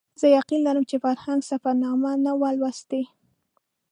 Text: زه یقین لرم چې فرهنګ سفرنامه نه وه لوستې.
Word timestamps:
زه 0.19 0.25
یقین 0.37 0.61
لرم 0.65 0.83
چې 0.91 0.95
فرهنګ 1.03 1.41
سفرنامه 1.49 2.11
نه 2.25 2.33
وه 2.39 2.49
لوستې. 2.59 3.01